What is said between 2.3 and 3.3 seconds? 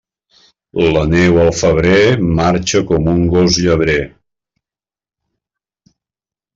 marxa com un